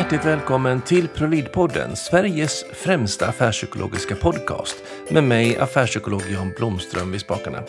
[0.00, 4.76] Hjärtligt välkommen till Prolidpodden, Sveriges främsta affärspsykologiska podcast
[5.10, 7.62] med mig, affärspsykolog Jan Blomström vid spakarna.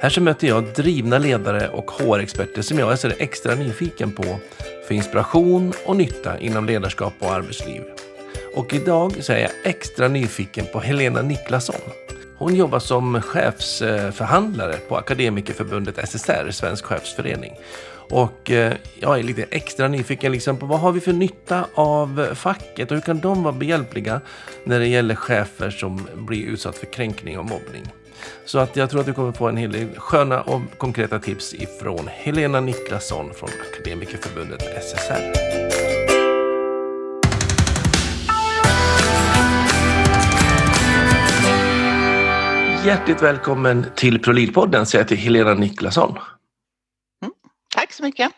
[0.00, 4.38] Här så möter jag drivna ledare och HR-experter som jag är så extra nyfiken på
[4.86, 7.82] för inspiration och nytta inom ledarskap och arbetsliv.
[8.54, 11.80] Och idag så är jag extra nyfiken på Helena Niklasson.
[12.38, 17.52] Hon jobbar som chefsförhandlare på Akademikerförbundet SSR, Svensk chefsförening.
[18.10, 22.28] Och eh, jag är lite extra nyfiken liksom på vad har vi för nytta av
[22.34, 24.20] facket och hur kan de vara behjälpliga
[24.64, 27.92] när det gäller chefer som blir utsatt för kränkning och mobbning.
[28.44, 31.54] Så att jag tror att du kommer få en hel del sköna och konkreta tips
[31.54, 35.67] ifrån Helena Niklasson från Akademikerförbundet SSR.
[42.84, 46.18] Hjärtligt välkommen till ProLid-podden jag till Helena Niklasson.
[47.74, 48.32] Tack så mycket.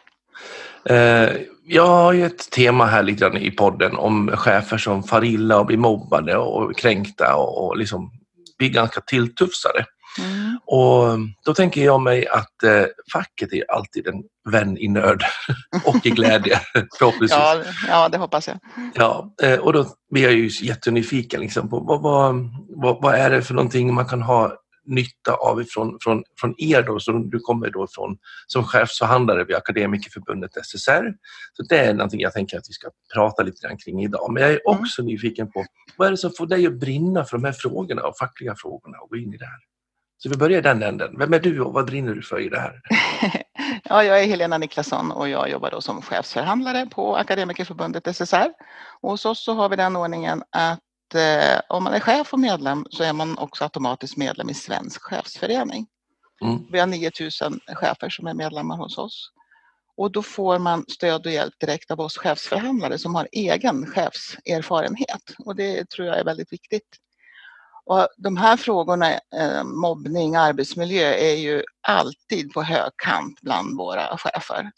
[0.89, 1.29] Eh,
[1.65, 5.61] jag har ju ett tema här lite grann i podden om chefer som far illa
[5.61, 8.11] och blir mobbade och kränkta och liksom
[8.59, 9.87] blir ganska tilltufsade.
[10.21, 10.59] Mm.
[10.65, 15.23] Och då tänker jag mig att eh, facket är alltid en vän i nöd
[15.85, 16.61] och i glädje
[16.99, 17.39] förhoppningsvis.
[17.39, 18.59] Ja, ja, det hoppas jag.
[18.95, 22.35] Ja, eh, och då blir jag ju jättenyfiken liksom på vad, vad,
[22.69, 26.83] vad, vad, är det för någonting man kan ha nytta av ifrån, från, från er
[26.83, 31.15] då, som du kommer då från som chefsförhandlare vid Akademikerförbundet SSR.
[31.53, 34.33] Så det är någonting jag tänker att vi ska prata lite grann kring idag.
[34.33, 34.81] Men jag är mm.
[34.81, 35.13] också mm.
[35.13, 35.65] nyfiken på
[35.97, 38.99] vad är det som får dig att brinna för de här frågorna och fackliga frågorna
[38.99, 39.61] och gå in i det här?
[40.23, 41.19] Så vi börjar i den änden.
[41.19, 42.81] Vem är du och vad brinner du för i det här?
[43.85, 48.53] ja, jag är Helena Niklasson och jag jobbar då som chefsförhandlare på Akademikerförbundet SSR.
[49.01, 52.39] Och hos oss så har vi den ordningen att eh, om man är chef och
[52.39, 55.87] medlem så är man också automatiskt medlem i Svensk chefsförening.
[56.45, 56.59] Mm.
[56.73, 59.33] Vi har 9000 chefer som är medlemmar hos oss.
[59.97, 65.23] Och då får man stöd och hjälp direkt av oss chefsförhandlare som har egen chefserfarenhet.
[65.39, 66.89] Och det tror jag är väldigt viktigt.
[67.85, 74.71] Och de här frågorna, eh, mobbning, arbetsmiljö, är ju alltid på högkant bland våra chefer.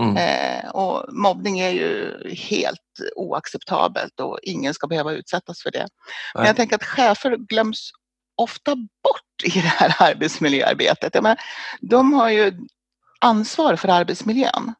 [0.00, 0.16] Mm.
[0.16, 2.80] Eh, och mobbning är ju helt
[3.16, 5.78] oacceptabelt och ingen ska behöva utsättas för det.
[5.78, 5.88] Nej.
[6.34, 7.90] Men jag tänker att chefer glöms
[8.36, 11.14] ofta bort i det här arbetsmiljöarbetet.
[11.14, 11.38] menar,
[11.80, 12.52] de har ju
[13.20, 14.74] ansvar för arbetsmiljön.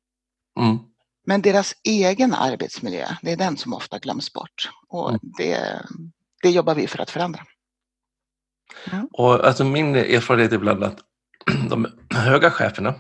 [0.61, 0.79] Mm.
[1.27, 4.71] Men deras egen arbetsmiljö, det är den som ofta glöms bort.
[4.89, 5.21] Och mm.
[5.23, 5.81] det,
[6.43, 7.43] det jobbar vi för att förändra.
[8.93, 9.09] Mm.
[9.13, 10.99] Och alltså min erfarenhet är ibland att
[11.71, 12.95] de höga cheferna,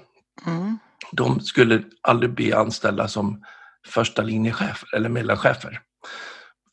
[0.47, 0.79] mm
[1.13, 3.43] de skulle aldrig bli anställda som
[3.87, 5.81] första linjechefer eller mellanchefer.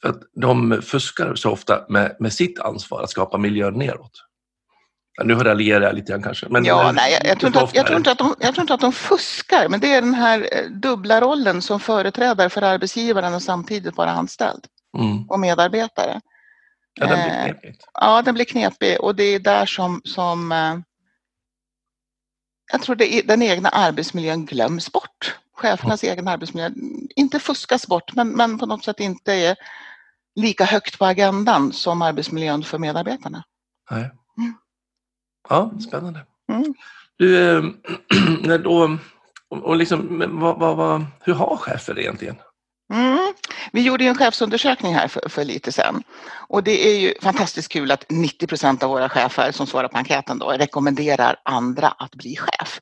[0.02, 4.12] För att de fuskar så ofta med, med sitt ansvar att skapa miljön neråt.
[5.24, 6.48] Nu raljerar jag lite grann kanske.
[6.50, 8.64] Men ja, nej, jag, jag, tror inte att, jag, tror inte att de, jag tror
[8.64, 12.62] inte att de fuskar, men det är den här eh, dubbla rollen som företrädare för
[12.62, 14.66] arbetsgivaren och samtidigt vara anställd
[14.98, 15.30] mm.
[15.30, 16.22] och medarbetare.
[16.96, 17.76] Ja, den blir eh, knepig.
[17.94, 20.78] Ja, den blir knepig och det är där som, som eh,
[22.72, 25.38] jag tror det är, den egna arbetsmiljön glöms bort.
[25.56, 26.14] Chefernas mm.
[26.14, 26.70] egen arbetsmiljö,
[27.16, 29.56] inte fuskas bort, men, men på något sätt inte är
[30.36, 33.44] lika högt på agendan som arbetsmiljön för medarbetarna.
[33.92, 34.12] Nej.
[34.38, 34.54] Mm.
[35.50, 36.26] Ja, spännande.
[36.52, 36.74] Mm.
[37.18, 37.58] Du,
[38.54, 38.98] äh, då,
[39.50, 42.36] och liksom, vad, vad, vad, hur har chefer egentligen?
[42.94, 43.34] Mm.
[43.72, 46.04] Vi gjorde en chefsundersökning här för, för, lite sedan
[46.48, 49.98] och det är ju fantastiskt kul att 90 procent av våra chefer som svarar på
[49.98, 52.80] enkäten då rekommenderar andra att bli chef.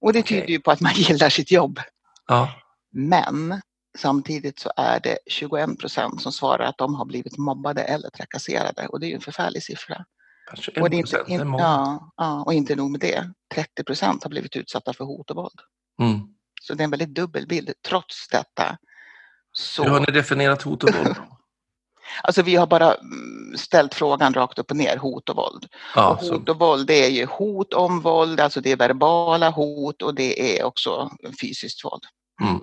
[0.00, 1.80] Och det tyder ju på att man gillar sitt jobb.
[2.28, 2.50] Ja.
[2.92, 3.60] Men
[3.98, 8.86] samtidigt så är det 21 procent som svarar att de har blivit mobbade eller trakasserade
[8.86, 10.04] och det är ju en förfärlig siffra.
[10.50, 14.22] Kanske och, det är inte, in, ja, ja, och inte nog med det, 30 procent
[14.22, 15.60] har blivit utsatta för hot och våld.
[16.02, 16.20] Mm.
[16.62, 17.72] Så det är en väldigt dubbel bild.
[17.88, 18.78] Trots detta
[19.58, 19.82] så...
[19.82, 21.16] Hur har ni definierat hot och våld?
[22.22, 25.66] Alltså vi har bara mm, ställt frågan rakt upp och ner, hot och våld.
[25.94, 26.52] Ja, och hot så...
[26.52, 30.58] och våld det är ju hot om våld, alltså det är verbala hot och det
[30.58, 31.10] är också
[31.40, 32.02] fysiskt våld.
[32.42, 32.60] Mm.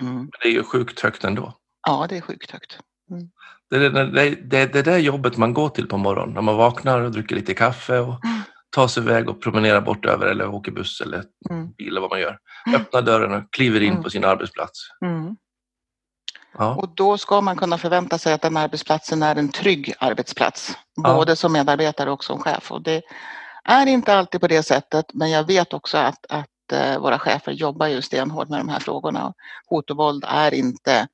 [0.00, 0.16] Mm.
[0.16, 1.52] Men det är ju sjukt högt ändå.
[1.86, 2.78] Ja, det är sjukt högt.
[3.10, 3.30] Mm.
[3.70, 7.00] Det är det, det, det, där jobbet man går till på morgonen, när man vaknar
[7.00, 8.40] och dricker lite kaffe och mm.
[8.70, 11.72] tar sig iväg och promenerar bort över eller åker buss eller mm.
[11.72, 12.38] bil eller vad man gör.
[12.74, 14.88] Öppnar dörren och kliver in på sin arbetsplats.
[16.58, 16.74] Ja.
[16.74, 20.76] Och då ska man kunna förvänta sig att den arbetsplatsen är en trygg arbetsplats.
[20.96, 21.36] Både ja.
[21.36, 22.72] som medarbetare och som chef.
[22.72, 23.02] Och det
[23.64, 27.52] är inte alltid på det sättet men jag vet också att, att eh, våra chefer
[27.52, 29.32] jobbar ju stenhårt med de här frågorna.
[29.66, 31.06] Hot och våld är inte,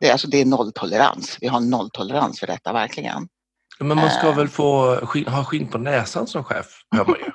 [0.00, 1.38] det är, alltså det är nolltolerans.
[1.40, 3.28] Vi har nolltolerans för detta verkligen.
[3.78, 4.94] Men man ska äh, väl få
[5.26, 6.66] ha skinn på näsan som chef,
[6.96, 7.30] hör man ju.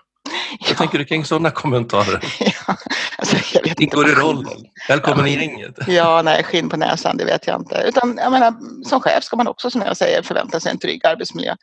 [0.67, 2.23] Vad tänker du kring sådana kommentarer?
[2.39, 2.75] ja,
[3.17, 4.65] alltså, jag vet Ingår i rollen?
[4.89, 5.75] Välkommen i gänget.
[5.87, 7.83] Ja, nej, skinn på näsan, det vet jag inte.
[7.87, 8.53] Utan jag menar,
[8.83, 11.55] som chef ska man också, som jag säger, förvänta sig en trygg arbetsmiljö.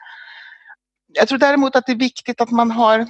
[1.13, 3.07] Jag tror däremot att det är viktigt att man har,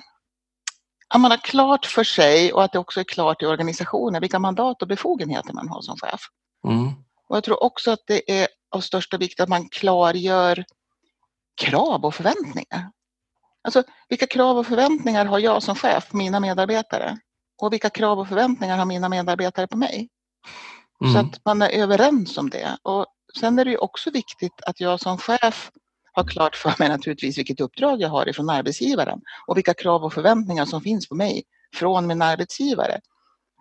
[1.08, 4.38] att man har klart för sig och att det också är klart i organisationen vilka
[4.38, 6.20] mandat och befogenheter man har som chef.
[6.68, 6.86] Mm.
[7.28, 10.64] Och jag tror också att det är av största vikt att man klargör
[11.62, 12.90] krav och förväntningar.
[13.64, 17.18] Alltså vilka krav och förväntningar har jag som chef på mina medarbetare?
[17.62, 20.08] Och vilka krav och förväntningar har mina medarbetare på mig?
[21.04, 21.12] Mm.
[21.12, 22.78] Så att man är överens om det.
[22.82, 23.06] Och
[23.40, 25.70] sen är det ju också viktigt att jag som chef
[26.12, 30.12] har klart för mig naturligtvis vilket uppdrag jag har ifrån arbetsgivaren och vilka krav och
[30.12, 31.42] förväntningar som finns på mig
[31.74, 33.00] från min arbetsgivare.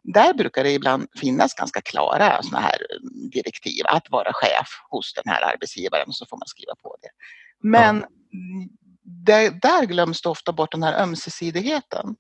[0.04, 2.78] Där brukar det ibland finnas ganska klara såna här
[3.32, 7.10] direktiv att vara chef hos den här arbetsgivaren och så får man skriva på det.
[7.68, 8.08] Men ja.
[9.04, 12.16] där, där glöms det ofta bort den här ömsesidigheten.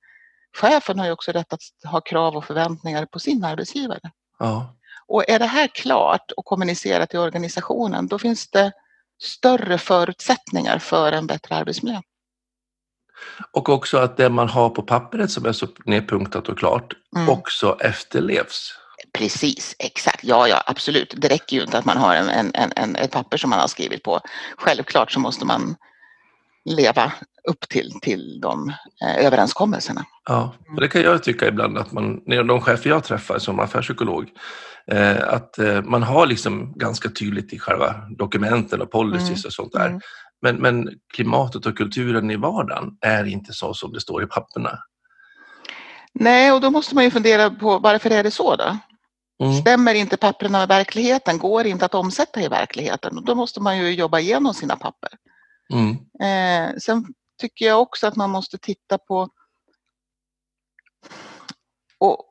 [0.55, 4.11] Chefen har ju också rätt att ha krav och förväntningar på sin arbetsgivare.
[4.39, 4.75] Ja.
[5.07, 8.71] Och är det här klart och kommunicerat i organisationen, då finns det
[9.23, 12.01] större förutsättningar för en bättre arbetsmiljö.
[13.51, 17.29] Och också att det man har på pappret som är så nedpunktat och klart mm.
[17.29, 18.73] också efterlevs.
[19.13, 20.23] Precis, exakt.
[20.23, 21.13] Ja, ja, absolut.
[21.17, 23.67] Det räcker ju inte att man har en, en, en, ett papper som man har
[23.67, 24.19] skrivit på.
[24.57, 25.75] Självklart så måste man
[26.65, 27.11] leva
[27.49, 28.69] upp till, till de
[29.01, 30.05] eh, överenskommelserna.
[30.25, 33.59] Ja, och det kan jag tycka ibland att man, när de chefer jag träffar som
[33.59, 34.29] affärspsykolog,
[34.91, 39.47] eh, att eh, man har liksom ganska tydligt i själva dokumenten och policies mm.
[39.47, 39.87] och sånt där.
[39.87, 40.01] Mm.
[40.41, 44.79] Men, men klimatet och kulturen i vardagen är inte så som det står i papperna.
[46.13, 48.77] Nej, och då måste man ju fundera på varför är det så då?
[49.43, 49.53] Mm.
[49.53, 51.37] Stämmer inte papperna med verkligheten?
[51.37, 53.23] Går inte att omsätta i verkligheten?
[53.25, 55.09] Då måste man ju jobba igenom sina papper.
[55.73, 55.91] Mm.
[56.19, 59.29] Eh, sen tycker jag också att man måste titta på
[61.97, 62.25] och,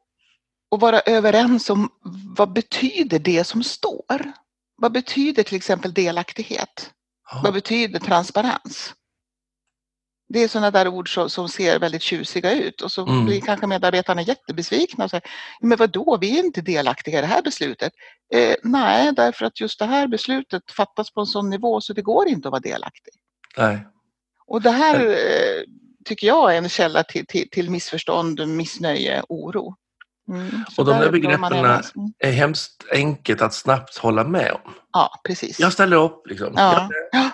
[0.71, 1.91] och vara överens om
[2.37, 4.33] vad betyder det som står?
[4.77, 6.91] Vad betyder till exempel delaktighet?
[7.31, 7.41] Ja.
[7.45, 8.95] Vad betyder transparens?
[10.29, 13.25] Det är sådana där ord som, som, ser väldigt tjusiga ut och så mm.
[13.25, 15.25] blir kanske medarbetarna jättebesvikna och säger,
[15.61, 17.93] men vadå, vi är inte delaktiga i det här beslutet.
[18.35, 22.03] Eh, nej, därför att just det här beslutet fattas på en sån nivå så det
[22.03, 23.15] går inte att vara delaktig.
[23.57, 23.87] Nej.
[24.47, 25.63] Och det här eh,
[26.05, 29.75] tycker jag är en källa till, till, till missförstånd, missnöje, oro.
[30.29, 31.53] Mm, och de där begreppen
[32.19, 34.75] är, hemskt enkelt att snabbt hålla med om.
[34.93, 35.61] Ja, precis.
[35.61, 36.27] Jag ställer upp.
[36.27, 36.53] Liksom.
[36.57, 36.89] Ja.
[37.13, 37.31] ja.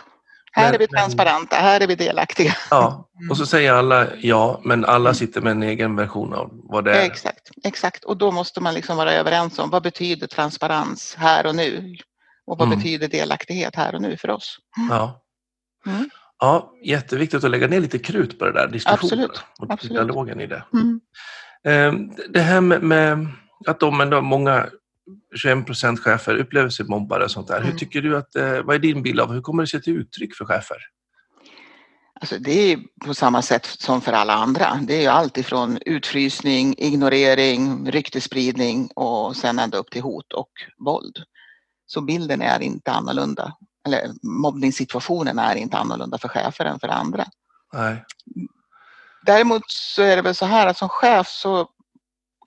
[0.52, 2.56] Här men, är vi transparenta, här är vi delaktiga.
[2.70, 6.84] Ja, och så säger alla ja, men alla sitter med en egen version av vad
[6.84, 7.06] det är.
[7.06, 8.04] Exakt, exakt.
[8.04, 11.96] Och då måste man liksom vara överens om vad betyder transparens här och nu?
[12.46, 12.78] Och vad mm.
[12.78, 14.58] betyder delaktighet här och nu för oss?
[14.90, 15.22] Ja.
[15.86, 16.10] Mm.
[16.38, 19.28] Ja, jätteviktigt att lägga ner lite krut på det där, diskussionen
[19.58, 19.96] och Absolut.
[19.96, 20.64] dialogen i det.
[20.72, 21.00] Mm.
[21.64, 23.26] Ehm, det här med, med
[23.66, 24.66] att de ändå, många
[25.36, 27.56] 21 procent chefer upplever sig mobbade och sånt där.
[27.56, 27.70] Mm.
[27.70, 29.96] Hur tycker du att, eh, vad är din bild av hur kommer det sig till
[29.96, 30.76] uttryck för chefer?
[32.20, 34.80] Alltså det är på samma sätt som för alla andra.
[34.82, 40.50] Det är ju allt ifrån utfrysning, ignorering, ryktespridning och sen ända upp till hot och
[40.84, 41.16] våld.
[41.86, 43.52] Så bilden är inte annorlunda.
[43.86, 47.26] Eller mobbningssituationen är inte annorlunda för chefer än för andra.
[47.72, 48.04] Nej.
[49.22, 51.68] Däremot så är det väl så här att som chef så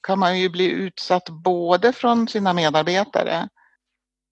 [0.08, 3.50] kan man ju bli utsatt både från sina medarbetare,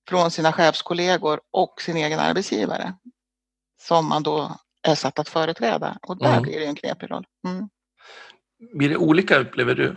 [0.10, 2.94] från sina chefskollegor och sin egen arbetsgivare
[3.82, 5.98] som man då är satt att företräda.
[6.02, 6.42] Och där mm.
[6.42, 7.26] blir det en knepig roll.
[7.48, 7.70] Mm.
[8.74, 9.96] Blir det olika upplever du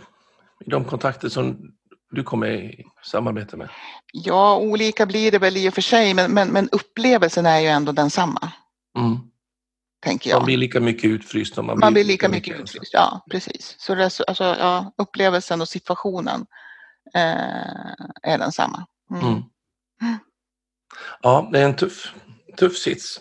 [0.65, 1.75] i de kontakter som
[2.15, 3.69] du kommer i samarbete med?
[4.13, 7.67] Ja, olika blir det väl i och för sig, men, men, men upplevelsen är ju
[7.67, 8.51] ändå densamma.
[8.97, 9.19] Mm
[10.05, 10.37] tänker jag.
[10.37, 11.57] Man blir lika mycket utfryst.
[11.57, 13.75] Man, man blir lika mycket, mycket utfryst, ja precis.
[13.77, 16.45] Så det, alltså, ja, upplevelsen och situationen
[17.15, 18.85] eh, är densamma.
[19.11, 19.25] Mm.
[19.25, 19.43] Mm.
[21.21, 22.13] Ja, det är en tuff,
[22.57, 23.19] tuff sits.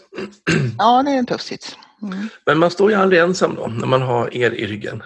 [0.79, 1.79] Ja, det är en tuff sits.
[2.03, 2.29] Mm.
[2.47, 5.03] Men man står ju aldrig ensam då, när man har er i ryggen.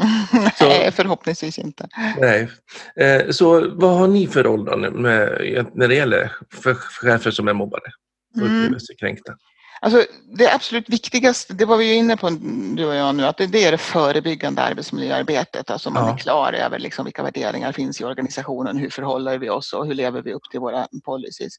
[0.60, 1.88] nej, förhoppningsvis inte.
[2.18, 2.48] Nej.
[2.96, 7.48] Eh, så vad har ni för roll då med, när det gäller för chefer som
[7.48, 7.86] är mobbade
[8.36, 9.32] och upplever sig kränkta?
[9.82, 10.04] Alltså,
[10.36, 12.30] det absolut viktigaste, det var vi ju inne på
[12.76, 15.70] du och jag nu, att det, det är det förebyggande arbetsmiljöarbetet.
[15.70, 16.14] Alltså man ja.
[16.14, 19.94] är klar över liksom vilka värderingar finns i organisationen, hur förhåller vi oss och hur
[19.94, 21.52] lever vi upp till våra policies.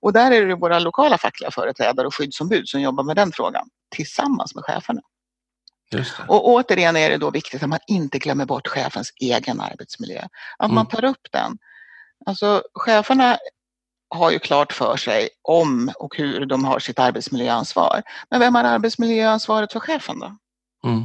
[0.00, 3.68] Och där är det våra lokala fackliga företrädare och skyddsombud som jobbar med den frågan
[3.96, 5.00] tillsammans med cheferna.
[6.28, 10.22] Och återigen är det då viktigt att man inte glömmer bort chefens egen arbetsmiljö.
[10.58, 10.74] Att mm.
[10.74, 11.58] man tar upp den.
[12.26, 13.38] Alltså cheferna
[14.08, 18.02] har ju klart för sig om och hur de har sitt arbetsmiljöansvar.
[18.30, 20.36] Men vem har arbetsmiljöansvaret för chefen då?
[20.88, 21.04] Mm.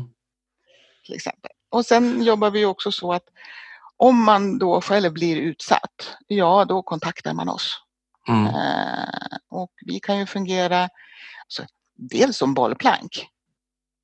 [1.06, 1.52] Till exempel.
[1.70, 3.24] Och sen jobbar vi också så att
[3.98, 7.78] Om man då själv blir utsatt, ja då kontaktar man oss.
[8.28, 8.46] Mm.
[8.46, 10.90] Eh, och vi kan ju fungera
[11.46, 11.64] alltså,
[11.96, 13.30] dels som bollplank.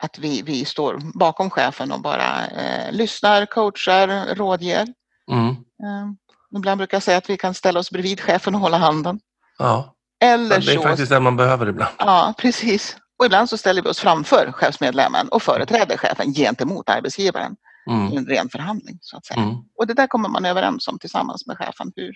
[0.04, 4.88] Att vi, vi står bakom chefen och bara eh, lyssnar, coachar, rådger.
[5.32, 5.50] Mm.
[5.50, 9.20] Eh, ibland brukar jag säga att vi kan ställa oss bredvid chefen och hålla handen.
[9.58, 9.96] Ja.
[10.24, 11.92] Eller Det är så, faktiskt det man behöver ibland.
[12.00, 12.98] ja precis.
[13.20, 17.56] Och ibland så ställer vi oss framför chefsmedlemmen och företräder chefen gentemot arbetsgivaren
[17.90, 18.18] i Mm.
[18.18, 18.98] en ren förhandling.
[19.02, 19.42] Så att säga.
[19.42, 19.56] Mm.
[19.78, 22.14] Och det där kommer man överens om tillsammans med chefen hur,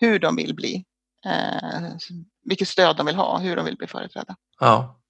[0.00, 0.84] hur de vill bli,
[1.26, 1.90] eh,
[2.44, 4.36] vilket stöd de vill ha, hur de vill bli företrädda.
[4.60, 5.00] Ja.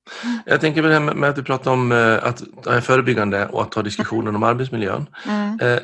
[0.47, 3.47] Jag tänker på det här med att du pratar om eh, att det är förebyggande
[3.47, 5.07] och att ta diskussionen om arbetsmiljön.
[5.27, 5.61] Mm.
[5.61, 5.81] Eh,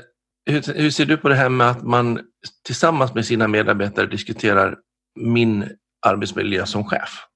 [0.47, 2.21] Hur, hur ser du på det här med att man
[2.65, 4.77] tillsammans med sina medarbetare diskuterar
[5.15, 5.69] min
[6.07, 7.27] arbetsmiljö som chef?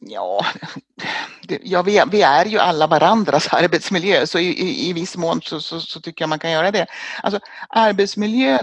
[0.00, 0.44] Ja,
[1.48, 5.40] det, ja vi, vi är ju alla varandras arbetsmiljö så i, i, i viss mån
[5.42, 6.86] så, så, så tycker jag man kan göra det.
[7.22, 8.58] Alltså, arbetsmiljö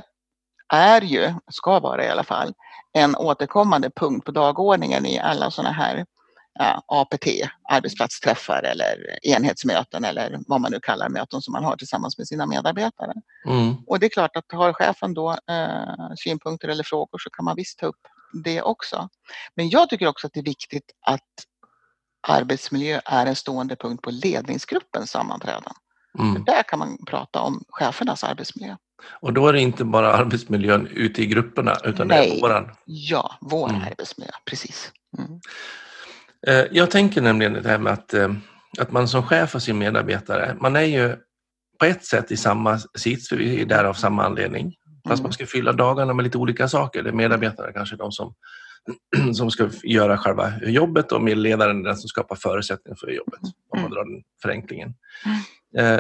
[0.73, 2.53] är ju, ska vara i alla fall,
[2.93, 6.05] en återkommande punkt på dagordningen i alla sådana här
[6.85, 7.27] APT,
[7.69, 12.45] arbetsplatsträffar eller enhetsmöten eller vad man nu kallar möten som man har tillsammans med sina
[12.45, 13.13] medarbetare.
[13.45, 13.75] Mm.
[13.87, 17.55] Och det är klart att har chefen då eh, synpunkter eller frågor så kan man
[17.55, 18.01] visst ta upp
[18.43, 19.09] det också.
[19.55, 21.21] Men jag tycker också att det är viktigt att
[22.27, 25.73] arbetsmiljö är en stående punkt på ledningsgruppens sammanträden.
[26.19, 26.43] Mm.
[26.43, 28.75] Där kan man prata om chefernas arbetsmiljö.
[29.21, 32.37] Och då är det inte bara arbetsmiljön ute i grupperna utan det Nej.
[32.37, 32.71] är våran.
[32.85, 33.81] Ja, vår Mm.
[33.81, 34.91] arbetsmiljö, precis.
[35.17, 35.39] Mm.
[36.47, 38.33] Eh, Jag tänker nämligen det här med att, eh,
[38.79, 41.15] att man som chef för sin medarbetare, man är ju
[41.79, 44.75] på ett sätt i samma sits, för vi är där av samma anledning.
[45.07, 45.23] Fast Mm.
[45.23, 47.03] man ska fylla dagarna med lite olika saker.
[47.03, 48.33] Det är medarbetare kanske de som,
[49.33, 53.39] som ska göra själva jobbet och ledaren är den som skapar förutsättningar för jobbet.
[53.69, 54.93] Om man drar den förenklingen.
[55.77, 55.99] Eh,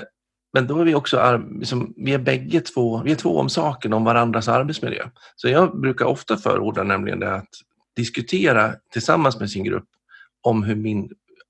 [0.53, 3.93] Men då är vi också, liksom, vi är bägge två, vi är två om saken
[3.93, 5.09] om varandras arbetsmiljö.
[5.35, 7.49] Så jag brukar ofta förorda nämligen det att
[7.95, 9.85] diskutera tillsammans med sin grupp
[10.41, 11.09] om hur min,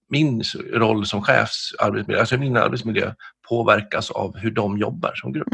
[0.09, 0.43] min
[0.73, 3.13] roll som chefs arbetsmiljö, alltså min arbetsmiljö
[3.49, 5.53] påverkas av hur de jobbar som grupp.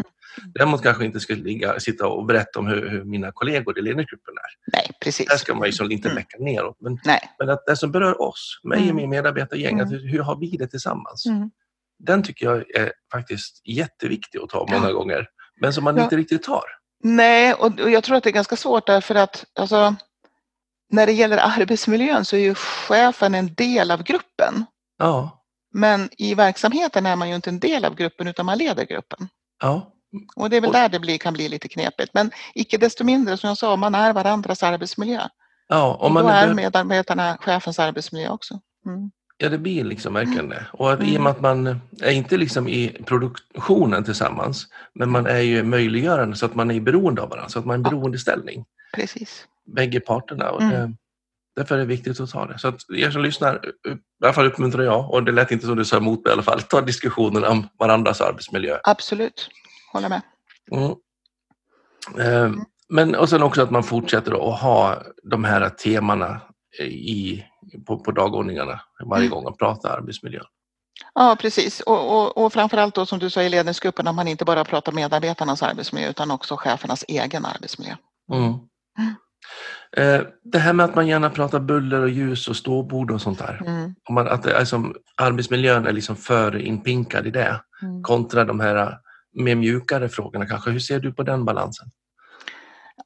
[0.53, 4.33] Däremot kanske inte ska ligga, sitta och berätta om hur, hur mina kollegor i ledningsgruppen
[4.37, 4.77] är.
[4.77, 5.27] Nej, precis.
[5.27, 6.15] Där ska man så inte Mm.
[6.15, 6.77] läcka neråt.
[6.79, 7.19] Men, Nej.
[7.39, 8.95] men att det som berör oss, mig och Mm.
[8.95, 9.89] min medarbetargäng, Mm.
[9.89, 11.25] hur, hur har vi det tillsammans?
[11.25, 11.51] Mm.
[11.99, 14.93] Den tycker jag är faktiskt jätteviktig att ta många Ja.
[14.93, 15.27] gånger.
[15.61, 16.03] Men som man Ja.
[16.03, 16.63] inte riktigt tar.
[17.03, 19.95] Nej, och och jag tror att det är ganska svårt därför att alltså,
[20.89, 24.65] när det gäller arbetsmiljön så är ju chefen en del av gruppen.
[24.97, 25.41] Ja,
[25.73, 29.27] Men i verksamheten är man ju inte en del av gruppen utan man leder gruppen.
[29.61, 29.91] ja,
[30.35, 32.13] Och det är väl Och- där det blir, kan bli lite knepigt.
[32.13, 35.21] Men icke desto mindre, som jag sa, man är varandras arbetsmiljö.
[35.67, 35.93] ja.
[36.01, 38.59] Och man då är medarbetarna chefens arbetsmiljö också.
[38.85, 39.11] Mm.
[39.37, 40.65] ja, det blir liksom verkligen det.
[40.73, 41.23] Och att, i och Mm.
[41.23, 46.45] med att man är inte liksom i produktionen tillsammans, men man är ju möjliggörande så
[46.45, 47.89] att man är beroende av varandra, så att man är Ja.
[47.89, 48.65] beroendeställning.
[48.93, 49.45] Precis.
[49.65, 50.51] Bägge parterna.
[50.51, 50.73] Och Mm.
[50.73, 50.95] det,
[51.55, 52.59] därför är det viktigt att ta det.
[52.59, 55.75] Så att er som lyssnar, i alla fall uppmuntrar jag, och det lät inte som
[55.75, 58.77] du sa emot mig i alla fall, ta diskussionen om varandras arbetsmiljö.
[58.83, 59.49] Absolut.
[59.93, 60.21] Håller med.
[60.71, 60.91] Mm.
[62.19, 62.51] Eh,
[62.89, 66.41] Men och sen också att man fortsätter att ha de här temana
[66.89, 67.43] i,
[67.87, 69.31] på, på dagordningarna varje Mm.
[69.35, 70.41] gång och prata arbetsmiljö.
[71.13, 71.79] Ja, precis.
[71.81, 74.91] Och, och, och framförallt då som du sa i ledningsgruppen att man inte bara pratar
[74.91, 77.95] medarbetarnas arbetsmiljö utan också chefernas egen arbetsmiljö.
[78.33, 78.53] Mm.
[79.97, 83.39] Eh, Det här med att man gärna pratar buller och ljus och ståbord och sånt
[83.39, 83.61] där.
[83.65, 83.95] Mm.
[84.09, 88.03] Om man, att som, arbetsmiljön är liksom för inpinkad i det Mm.
[88.03, 88.97] kontra de här
[89.33, 90.71] mer mjukare frågorna kanske.
[90.71, 91.87] Hur ser du på den balansen?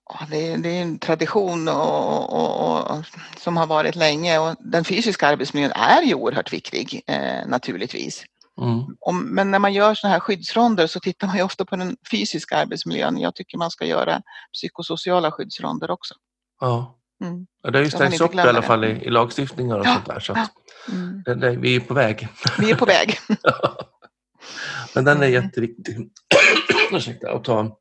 [0.10, 3.06] Ja, det, är, det är en tradition och, och, och,
[3.38, 8.24] som har varit länge och den fysiska arbetsmiljön är ju oerhört viktig eh, naturligtvis.
[8.62, 8.80] Mm.
[9.00, 11.98] Om, men när man gör sådana här skyddsronder så tittar man ju ofta på den
[12.12, 13.18] fysiska arbetsmiljön.
[13.18, 14.22] Jag tycker man ska göra
[14.54, 16.16] psykosociala skyddsronder också.
[16.60, 16.96] Ja.
[17.24, 17.48] Mm.
[17.62, 20.06] Ja, Det har ju stärkts upp i alla fall i, i lagstiftningar och Ja, sånt
[20.06, 20.20] där.
[20.20, 20.52] Så att
[20.92, 21.24] Mm.
[21.26, 22.28] det, det, vi är på väg.
[22.60, 23.18] Vi är på väg.
[24.96, 25.44] Men den är Mm.
[25.44, 26.10] jätteviktig.
[26.92, 27.78] Ursäkta, att ta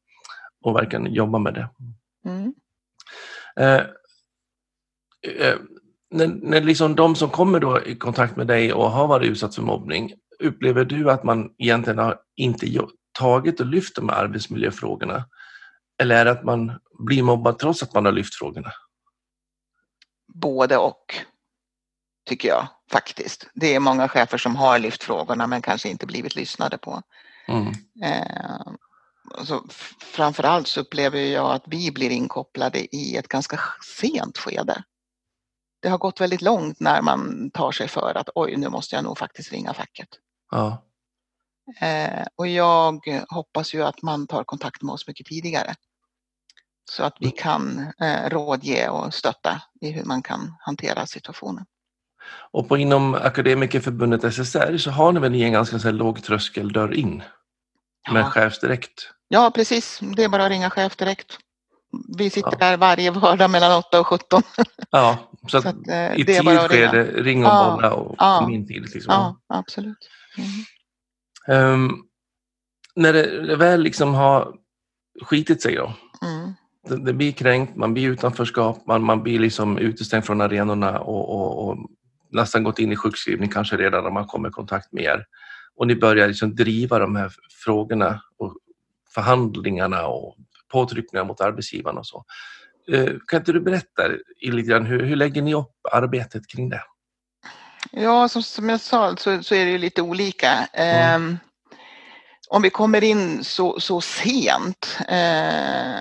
[0.64, 1.68] och verkligen jobba med det.
[2.24, 2.54] Mm.
[3.60, 3.74] Eh,
[5.46, 5.56] eh,
[6.10, 9.54] när, när liksom de som kommer då i kontakt med dig och har varit utsatt
[9.54, 12.66] för mobbning, upplever du att man egentligen har inte
[13.18, 15.24] tagit och lyft de här arbetsmiljöfrågorna?
[16.02, 18.72] Eller är det att man blir mobbad trots att man har lyft frågorna?
[20.34, 21.14] Både och,
[22.26, 23.46] tycker jag faktiskt.
[23.54, 27.02] Det är många chefer som har lyft frågorna men kanske inte blivit lyssnade på.
[27.48, 27.72] Mm.
[28.04, 28.66] Eh,
[29.34, 33.60] alltså, f- framförallt så upplever jag att vi blir inkopplade i ett ganska
[34.00, 34.82] sent skede.
[35.82, 39.04] Det har gått väldigt långt när man tar sig för att oj, nu måste jag
[39.04, 40.08] nog faktiskt ringa facket.
[40.50, 40.84] Ja.
[41.80, 45.74] Eh, och jag hoppas ju att man tar kontakt med oss mycket tidigare.
[46.90, 51.64] Så att vi kan eh, rådge och stötta i hur man kan hantera situationen.
[52.50, 57.22] Och på inom Akademikerförbundet SSR så har ni väl en ganska så låg tröskeldörr in
[58.12, 58.30] med Ja.
[58.30, 59.10] chefsdirekt?
[59.28, 60.00] Ja, precis.
[60.16, 61.38] Det är bara att ringa chef direkt.
[62.18, 62.58] Vi sitter Ja.
[62.58, 64.42] där varje vardag mellan 8 och 17.
[64.90, 65.18] Ja,
[65.48, 66.68] så Så att, eh, i det är tid ringa.
[66.68, 68.38] skede, ring och Ja, bolla och ja.
[68.40, 68.94] kom in tidigt.
[68.94, 69.12] Liksom.
[69.14, 70.10] Ja, absolut.
[70.38, 71.74] Mm.
[71.74, 71.90] Ehm,
[72.94, 74.54] när det, det väl liksom har
[75.22, 75.92] skitit sig då,
[76.22, 76.54] Mm.
[76.86, 81.68] Det, blir kränkt, man blir utanförskap, man, man blir liksom utestängd från arenorna och, och,
[81.68, 81.78] och
[82.30, 85.26] nästan gått in i sjukskrivning kanske redan när man kommer i kontakt med er.
[85.76, 87.32] Och ni börjar liksom driva de här
[87.64, 88.56] frågorna och
[89.14, 90.36] förhandlingarna och
[90.68, 92.24] påtryckningar mot arbetsgivarna och så.
[92.92, 94.02] Eh, Kan inte du berätta
[94.40, 96.82] lite grann, hur, hur lägger ni upp arbetet kring det?
[97.92, 100.68] Ja, som, som jag sa så, så är det ju lite olika.
[100.72, 101.38] Ehm,
[102.48, 106.00] om vi kommer in så, så sent eh,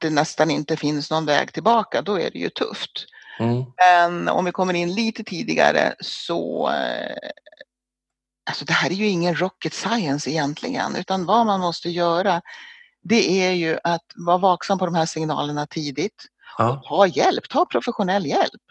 [0.00, 3.06] det nästan inte finns någon väg tillbaka, då är det ju tufft.
[3.38, 3.64] Mm.
[3.76, 7.30] Men om vi kommer in lite tidigare så eh,
[8.46, 12.42] Alltså det här är ju ingen rocket science egentligen, utan vad man måste göra
[13.02, 16.24] det är ju att vara vaksam på de här signalerna tidigt.
[16.58, 16.82] Ja.
[16.88, 18.62] Ta hjälp, ta professionell hjälp.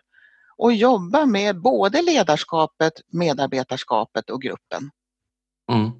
[0.57, 4.91] Och jobba med både ledarskapet, medarbetarskapet och gruppen.
[5.71, 5.91] Mm.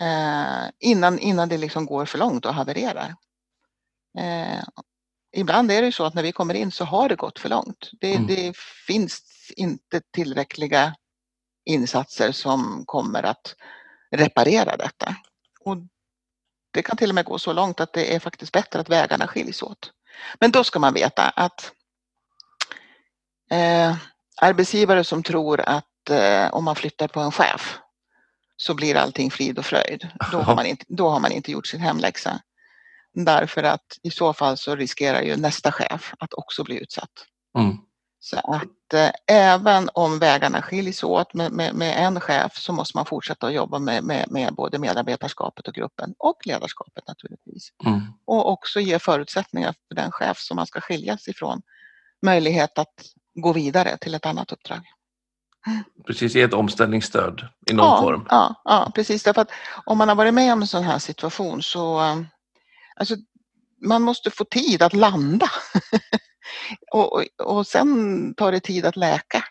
[0.00, 3.14] Eh, innan, innan det liksom går för långt och havererar.
[4.18, 4.62] Eh,
[5.36, 7.48] ibland är det ju så att när vi kommer in så har det gått för
[7.48, 7.90] långt.
[8.00, 8.26] Det, Mm.
[8.26, 9.22] det finns
[9.56, 10.94] inte tillräckliga
[11.64, 13.54] insatser som kommer att
[14.10, 15.16] reparera detta.
[15.60, 15.76] Och
[16.72, 19.26] det kan till och med gå så långt att det är faktiskt bättre att vägarna
[19.28, 19.92] skiljs åt.
[20.40, 21.72] Men då ska man veta att
[23.50, 23.96] eh,
[24.40, 27.78] arbetsgivare som tror att eh, om man flyttar på en chef
[28.56, 30.08] så blir allting frid och fröjd.
[30.32, 32.40] Då har man inte, då har man inte gjort sin hemläxa.
[33.14, 37.26] Därför att i så fall så riskerar ju nästa chef att också bli utsatt.
[37.58, 37.76] Mm.
[38.24, 42.96] Så att eh, även om vägarna skiljs åt med, med, med en chef så måste
[42.96, 47.68] man fortsätta att jobba med, med, både medarbetarskapet och gruppen och ledarskapet naturligtvis.
[47.86, 48.00] Mm.
[48.24, 51.62] Och också ge förutsättningar för den chef som man ska skiljas ifrån
[52.22, 52.94] möjlighet att
[53.34, 54.80] gå vidare till ett annat uppdrag.
[56.06, 58.26] Precis, ge ett omställningsstöd i någon ja, form.
[58.30, 59.22] Ja, ja, precis.
[59.22, 59.50] Därför att
[59.84, 62.16] om man har varit med om en sån här situation så eh,
[62.96, 63.16] alltså,
[63.80, 65.50] man måste få tid att landa.
[66.92, 69.44] och, och, och sen tar det tid att läka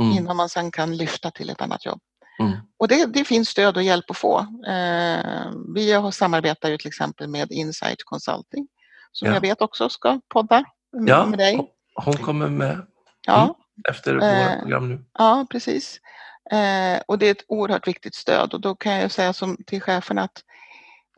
[0.00, 0.12] Mm.
[0.18, 2.00] innan man sen kan lyfta till ett annat jobb.
[2.40, 2.52] Mm.
[2.78, 4.38] Och det, det finns stöd och hjälp att få.
[4.66, 8.68] Eh, vi har samarbetar ju till exempel med Insight Consulting
[9.12, 9.34] som Ja.
[9.34, 11.60] jag vet också ska podda med, Ja, med dig.
[11.94, 12.86] hon- kommer med
[13.26, 13.54] Ja, Mm.
[13.90, 15.04] efter våra Eh, program nu.
[15.18, 16.00] Ja, precis.
[16.52, 19.80] Eh, och det är ett oerhört viktigt stöd och då kan jag säga som till
[19.82, 20.44] cheferna att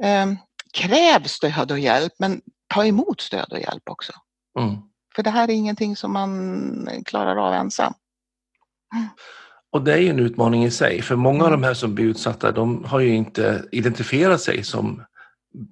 [0.03, 0.27] eh,
[0.73, 2.41] kräv stöd och hjälp men
[2.75, 4.13] ta emot stöd och hjälp också.
[4.59, 4.77] Mm.
[5.17, 7.95] För det här är ingenting som man klarar av ensam.
[9.71, 11.61] Och det är ju en utmaning i sig, för många av Mm.
[11.61, 15.05] de här som blir utsatta, de har ju inte identifierat sig som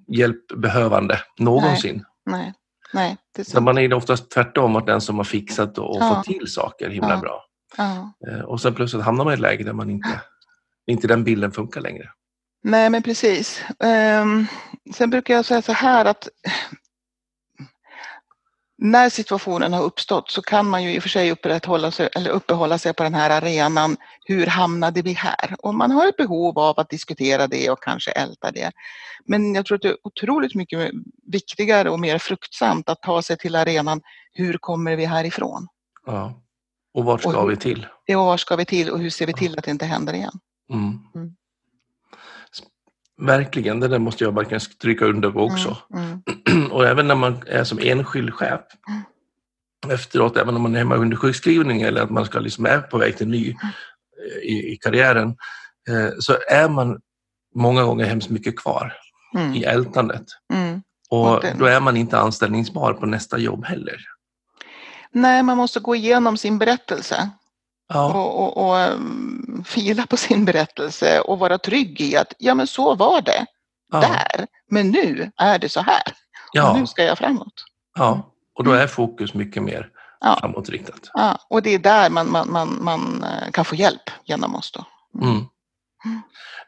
[0.07, 2.05] hjälpbehövande någonsin.
[2.25, 2.53] Nej,
[2.93, 5.97] nej, det är Så man är ju oftast tvärtom, att den som har fixat och
[5.99, 6.15] Ja.
[6.15, 7.17] fått till saker himla Ja.
[7.17, 7.45] bra.
[7.77, 8.13] Ja.
[8.31, 10.21] Eh, Och sen plötsligt hamnar man i ett läge där man inte,
[10.87, 12.09] inte den bilden funkar längre.
[12.63, 13.63] Nej, men precis.
[13.79, 14.45] Ehm,
[14.93, 16.29] sen brukar jag säga så här att
[18.77, 22.29] när situationen har uppstått så kan man ju i och för sig upprätthålla sig, eller
[22.29, 23.97] uppehålla sig på den här arenan.
[24.25, 25.55] Hur hamnade vi här?
[25.59, 28.71] Och man har ett behov av att diskutera det och kanske älta det.
[29.25, 30.91] Men jag tror att det är otroligt mycket
[31.31, 34.01] viktigare och mer fruktsamt att ta sig till arenan.
[34.33, 35.67] Hur kommer vi härifrån?
[36.05, 36.41] Ja.
[36.93, 37.87] Och vart Och ska hur- vi till?
[38.05, 40.13] Ja, Och var ska vi till och hur ser vi till att det inte händer
[40.13, 40.33] igen?
[40.73, 40.99] Mm.
[41.15, 41.35] Mm.
[43.21, 45.77] Verkligen, det där måste jag verkligen stryka under också.
[45.93, 48.61] Mm, mm, och även när man är som enskild chef
[49.87, 52.97] efteråt, även om man är hemma under sjukskrivning eller att man ska liksom är på
[52.97, 55.27] väg till ny eh, i, i karriären,
[55.89, 56.99] eh, så är man
[57.55, 58.93] många gånger hemskt mycket kvar
[59.35, 60.25] mm, i ältandet.
[60.53, 60.81] mm.
[61.09, 63.97] Och Och då är man inte anställningsbar på nästa jobb heller.
[65.11, 67.29] Nej, man måste gå igenom sin berättelse
[67.93, 72.55] Ja, och, och, och um, fila på sin berättelse och vara trygg i att ja,
[72.55, 73.45] men så var det
[73.91, 77.53] ja, där, men nu är det så här och ja, nu ska jag framåt.
[77.97, 78.27] ja.
[78.55, 79.89] Och då är fokus mycket mer
[80.23, 80.37] Ja.
[80.39, 81.09] framåtriktat.
[81.13, 84.71] Ja, och det är där man, man, man, man eh, kan få hjälp genom oss
[84.71, 84.85] då.
[85.21, 85.37] Mm.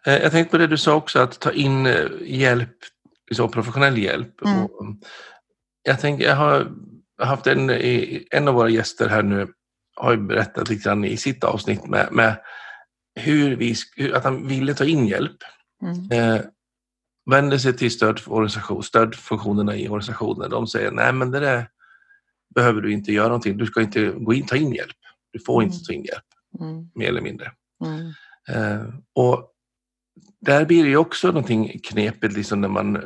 [0.05, 2.77] Eh, Jag tänkte på det du sa också, att ta in eh, hjälp,
[3.31, 4.41] så professionell hjälp.
[4.41, 4.63] Mm.
[4.65, 4.97] Och, mm,
[5.83, 6.71] jag, tänker, jag har
[7.21, 7.69] haft en,
[8.31, 9.47] en av våra gäster här nu
[9.95, 12.35] har ju berättat lite grann i sitt avsnitt med, med
[13.15, 13.75] hur vi,
[14.13, 15.37] att han ville ta in hjälp.
[15.81, 16.11] Mm.
[16.35, 16.41] Eh,
[17.31, 20.49] vänder sig till stödorganisation, stödfunktionerna i organisationen.
[20.49, 21.67] De säger nej men det där
[22.55, 23.57] behöver du inte göra någonting.
[23.57, 24.95] Du ska inte gå in, ta in hjälp.
[25.33, 25.73] Du får Mm.
[25.73, 26.23] inte ta in hjälp,
[26.59, 26.89] Mm.
[26.95, 27.51] mer eller mindre.
[27.85, 28.07] Mm.
[28.49, 29.49] Eh, och
[30.41, 33.03] där blir det ju också någonting knepigt liksom när man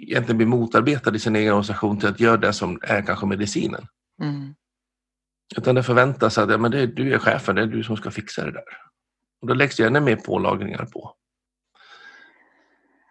[0.00, 3.86] egentligen blir motarbetad i sin egen organisation till att göra det som är kanske medicinen.
[5.56, 7.96] Utan det förväntas att ja, men det är, du är chefen, det är du som
[7.96, 8.64] ska fixa det där.
[9.42, 11.14] Och då läggs det ännu mer pålagringar på.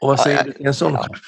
[0.02, 1.00] Och vad Ja, säger jag- du till en sån ja.
[1.04, 1.20] chef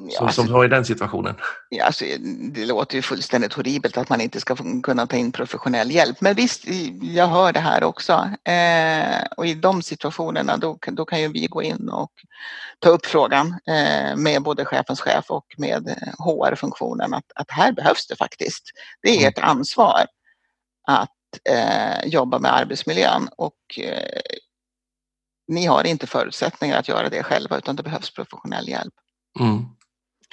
[0.00, 1.34] Ja, som, alltså, som har i den situationen?
[1.68, 2.04] Ja, alltså,
[2.52, 6.20] det låter ju fullständigt horribelt att man inte ska kunna ta in professionell hjälp.
[6.20, 6.64] Men visst,
[7.02, 8.12] jag hör det här också.
[8.44, 12.12] Eh, och i de situationerna då, då kan ju vi gå in och
[12.78, 17.72] ta upp frågan eh, med både chefens chef och med eh, HR-funktionen att, att här
[17.72, 18.62] behövs det faktiskt.
[19.02, 19.28] Det är Mm.
[19.28, 20.06] ert ansvar
[20.88, 21.10] att
[21.50, 24.20] eh, jobba med arbetsmiljön och eh,
[25.48, 28.94] ni har inte förutsättningar att göra det själva utan det behövs professionell hjälp.
[29.40, 29.64] Mm.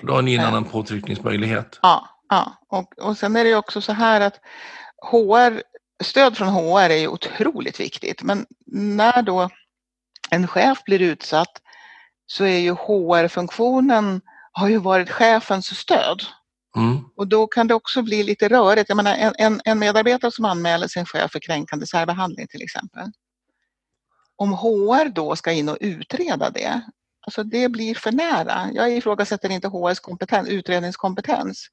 [0.04, 0.48] Då har ni en Eh.
[0.48, 1.80] annan påtryckningsmöjlighet.
[1.82, 2.54] Ja, ja.
[2.70, 4.40] Och, och sen är det också så här att
[5.12, 5.62] HR,
[6.04, 8.24] stöd från HR är ju otroligt viktigt.
[8.24, 9.50] Men när då
[10.30, 11.62] en chef blir utsatt
[12.26, 16.24] så är ju HR-funktionen har ju varit chefens stöd.
[16.76, 16.98] Mm.
[17.16, 18.90] Och då kan det också bli lite rörigt.
[18.90, 23.12] Jag menar, en, en, medarbetare som anmäler sin chef för kränkande särbehandling till exempel.
[24.36, 26.82] Om HR då ska in och utreda det,
[27.28, 28.70] alltså det blir för nära.
[28.74, 31.70] Jag ifrågasätter inte HRs kompetens, utredningskompetens.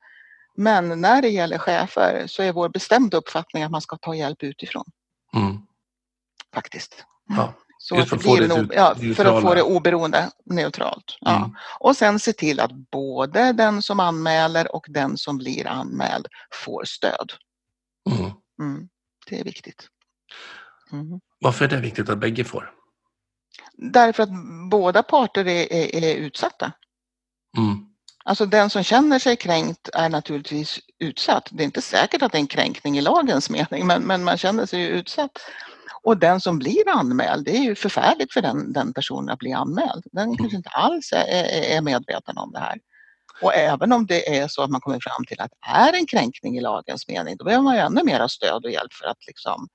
[0.57, 4.43] Men när det gäller chefer så är vår bestämda uppfattning att man ska ta hjälp
[4.43, 4.85] utifrån
[5.35, 5.59] Mm.
[6.55, 7.05] faktiskt.
[7.29, 9.55] Ja, Så just att för att få det en, ut- o- ja, för att få
[9.55, 11.17] det oberoende, neutralt.
[11.21, 11.37] Ja.
[11.37, 11.51] Mm.
[11.81, 16.85] Och sen se till att både den som anmäler och den som blir anmäld får
[16.85, 17.33] stöd.
[18.11, 18.31] Mm.
[18.61, 18.89] Mm,
[19.27, 19.89] det är viktigt.
[20.93, 21.21] Mm.
[21.41, 22.71] Varför är det viktigt att bägge får?
[23.73, 24.31] Därför att
[24.71, 26.73] båda parter är, är, är utsatta.
[27.59, 27.77] Mm.
[28.25, 31.49] Alltså den som känner sig kränkt är naturligtvis utsatt.
[31.53, 34.39] Det är inte säkert att det är en kränkning i lagens mening, men, men man
[34.39, 35.39] känner sig ju utsatt.
[36.05, 39.53] Och den som blir anmäld, det är ju förfärligt för den, den personen att bli
[39.53, 40.05] anmäld.
[40.13, 42.79] Den kanske inte alls är, är, medveten om det här.
[43.43, 46.07] Och även om det är så att man kommer fram till att det är en
[46.07, 49.27] kränkning i lagens mening, då behöver man ju ännu mer stöd och hjälp för att
[49.27, 49.69] liksom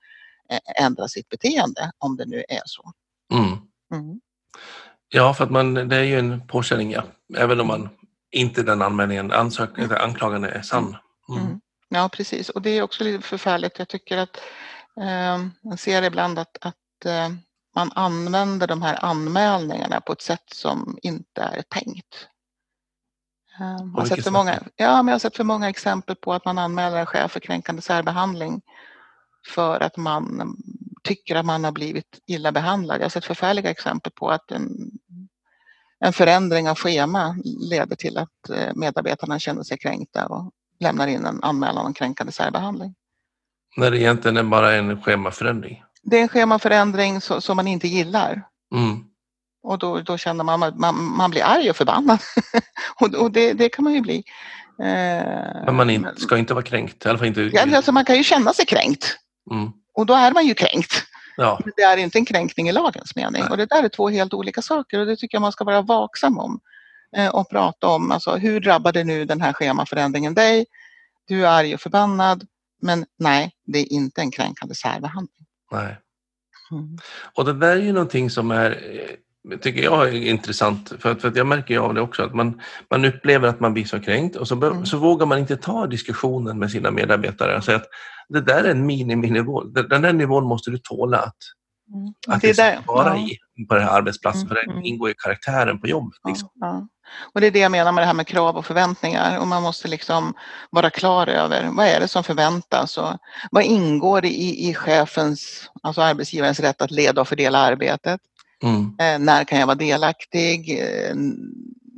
[0.80, 2.92] ändra sitt beteende, om det nu är så.
[3.34, 3.52] Mm.
[3.94, 4.20] Mm.
[5.10, 7.04] Ja, för att man, det är ju en påkänning, ja.
[7.38, 7.90] Även om man
[8.32, 10.96] inte den anmälningen, ansök, eller anklagan är sann.
[11.30, 11.46] Mm.
[11.46, 11.62] Mm.
[11.90, 12.50] Ja, precis.
[12.50, 13.80] Och det är också lite förfärligt.
[13.80, 14.38] Jag tycker att
[15.62, 17.30] man ser ibland att, att eh,
[17.76, 22.28] man använder de här anmälningarna på ett sätt som inte är tänkt.
[23.60, 26.34] Eh, jag, har sett för många, ja, men jag har sett för många exempel på
[26.34, 28.62] att man anmäler en chef för kränkande särbehandling
[29.54, 30.56] för att man
[31.04, 32.98] tycker att man har blivit illa behandlad.
[32.98, 34.92] Jag har sett förfärliga exempel på att en,
[36.00, 41.26] en förändring av schema leder till att eh, medarbetarna känner sig kränkta och lämnar in
[41.26, 42.96] en anmälan om kränkande särbehandling.
[43.78, 45.84] När det egentligen är bara en schemaförändring.
[46.04, 48.44] Det är en schemaförändring som man inte gillar
[48.76, 49.04] Mm.
[49.63, 52.20] och då, då känner man att man, man blir arg och förbannad.
[53.00, 54.24] och och det, det kan man ju bli.
[54.80, 57.06] Eh, Men man in, ska inte vara kränkt.
[57.06, 57.42] I alla fall inte.
[57.42, 59.18] ja, alltså man kan ju känna sig kränkt
[59.52, 59.72] Mm.
[59.94, 61.04] och då är man ju kränkt.
[61.38, 63.42] Ja, Men det är inte en kränkning i lagens mening.
[63.42, 63.52] Nej.
[63.52, 65.82] Och det där är två helt olika saker och det tycker jag man ska vara
[65.82, 66.60] vaksam om.
[67.18, 70.66] Eh, och prata om, alltså hur drabbade nu den här schemaförändringen dig?
[71.28, 72.48] Du är arg och förbannad.
[72.82, 75.46] Men nej, det är inte en kränkande särbehandling.
[75.72, 75.98] nej.
[76.72, 76.98] Mm.
[77.36, 78.72] Och det där är ju någonting som är,
[79.52, 80.94] eh, tycker jag är intressant.
[81.00, 83.60] För att, för att jag märker ju av det också, att man, man upplever att
[83.60, 84.86] man blir så kränkt och så, Mm.
[84.86, 87.88] så vågar man inte ta diskussionen med sina medarbetare och säga att
[88.30, 89.63] det där är en miniminivå.
[89.63, 91.36] Den den där nivån måste du tåla att,
[91.94, 92.13] Mm.
[92.28, 93.28] att Det där- vara ja.
[93.28, 94.42] i på den här arbetsplatsen.
[94.42, 94.84] Mm, För det mm.
[94.86, 96.20] ingår i karaktären på jobbet.
[96.28, 96.50] Liksom.
[96.54, 96.88] Ja, ja.
[97.34, 99.39] Och det är det jag menar med det här med krav och förväntningar.
[99.39, 100.34] Och man måste liksom
[100.70, 103.13] vara klar över vad är det som förväntas och
[103.52, 108.22] vad ingår i, i chefens, alltså arbetsgivarens rätt att leda och fördela arbetet.
[108.63, 108.96] Mm.
[109.00, 110.80] Eh, när kan jag vara delaktig?
[110.80, 111.15] Eh,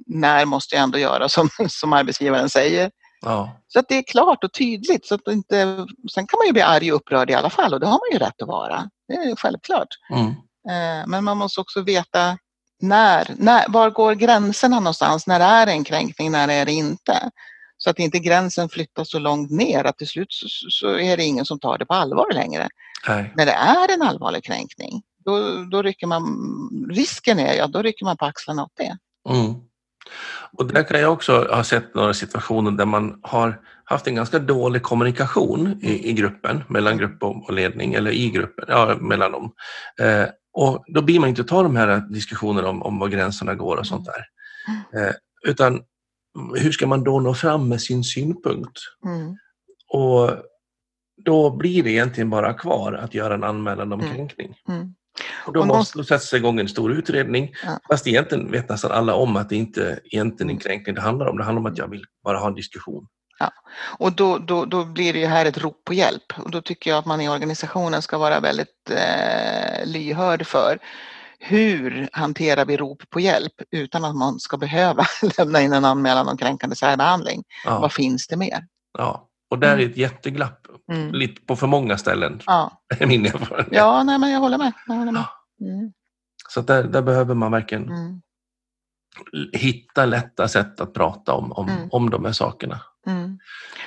[0.07, 2.91] när måste jag ändå göra som, som arbetsgivaren säger?
[3.21, 3.57] Ja.
[3.67, 5.05] Så att det är klart och tydligt.
[5.05, 7.79] Så att inte, sen kan man ju bli arg och upprörd i alla fall och
[7.79, 8.89] det har man ju rätt att vara.
[9.07, 9.87] Det är självklart.
[10.13, 10.27] Mm.
[10.69, 12.37] Eh, Men man måste också veta
[12.81, 15.27] när, när, var går gränserna någonstans?
[15.27, 17.29] När är det en kränkning, när är det inte?
[17.77, 21.23] Så att inte gränsen flyttas så långt ner att till slut så, så är det
[21.23, 22.69] ingen som tar det på allvar längre.
[23.07, 23.33] Nej.
[23.35, 26.23] När det är en allvarlig kränkning, då, då rycker man,
[26.91, 28.97] risken är ja, då rycker man på axlarna åt det.
[29.29, 29.53] Mm.
[30.51, 34.39] Och där kan jag också ha sett några situationer där man har haft en ganska
[34.39, 39.51] dålig kommunikation i, i gruppen, mellan grupp och ledning eller i gruppen, ja, mellan dem.
[39.99, 40.25] Eh,
[40.59, 43.87] Och då blir man inte ta de här diskussionerna om, om var gränserna går och
[43.87, 44.25] sånt där.
[44.99, 45.13] Eh,
[45.47, 45.81] utan
[46.55, 48.79] hur ska man då nå fram med sin synpunkt?
[49.05, 49.37] Mm.
[49.87, 50.31] Och
[51.25, 54.13] då blir det egentligen bara kvar att göra en anmälan om Mm.
[54.15, 54.55] kränkning.
[54.69, 54.93] Mm.
[55.45, 57.53] Och då Och måste då sättas igång en stor utredning.
[57.63, 57.79] Ja.
[57.91, 60.59] Fast egentligen vet nästan alla om att det inte egentligen är en Mm.
[60.59, 61.37] kränkning det handlar om.
[61.37, 63.07] Det handlar om att jag vill bara ha en diskussion.
[63.97, 66.89] Och då, då, då blir det ju här ett rop på hjälp och då tycker
[66.91, 70.79] jag att man i organisationen ska vara väldigt eh, lyhörd för
[71.39, 75.05] hur hanterar vi rop på hjälp utan att man ska behöva
[75.37, 77.43] lämna in en anmälan om kränkande särbehandling.
[77.65, 78.65] Ja, Vad finns det mer?
[78.97, 79.25] ja.
[79.51, 79.91] Och där är Mm.
[79.91, 80.65] ett jätteglapp.
[80.91, 81.11] Mm.
[81.13, 83.67] Lite på för många ställen, Ja, är min erfarenhet.
[83.71, 84.71] ja nej, men jag håller med.
[84.87, 85.25] Jag håller med.
[85.61, 85.91] Mm.
[86.49, 88.21] Så där, där behöver man verkligen Mm.
[89.53, 91.89] hitta lätta sätt att prata om, om, Mm.
[91.91, 92.79] om de här sakerna.
[93.07, 93.39] Mm.